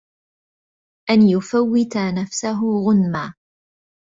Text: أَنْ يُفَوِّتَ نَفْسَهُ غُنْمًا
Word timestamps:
أَنْ 1.09 1.29
يُفَوِّتَ 1.29 1.97
نَفْسَهُ 1.97 2.61
غُنْمًا 2.87 3.33